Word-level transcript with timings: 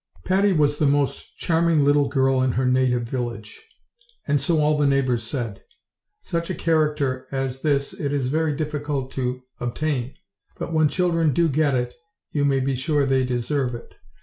PATTY 0.25 0.51
was 0.53 0.79
the 0.79 0.87
most 0.87 1.37
charming 1.37 1.85
little 1.85 2.09
girl 2.09 2.41
in 2.41 2.53
her 2.53 2.65
native 2.65 3.03
village, 3.03 3.61
and 4.27 4.41
so 4.41 4.59
all 4.59 4.75
the 4.75 4.87
neighbors 4.87 5.21
said. 5.23 5.61
Such 6.23 6.49
a 6.49 6.55
character 6.55 7.27
as 7.31 7.61
this 7.61 7.93
it 7.93 8.11
is 8.11 8.27
very 8.27 8.55
difficult 8.55 9.11
to 9.11 9.43
obtain; 9.59 10.15
but 10.57 10.73
when 10.73 10.87
children 10.89 11.33
do 11.33 11.47
get 11.47 11.75
it 11.75 11.93
you 12.31 12.43
may 12.45 12.61
be 12.61 12.73
sure 12.75 13.05
they 13.05 13.23
deserve 13.23 13.75
it. 13.75 13.93